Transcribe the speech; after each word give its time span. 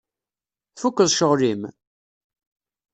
Tfukkeḍ 0.75 1.09
ccɣel-im? 1.13 1.61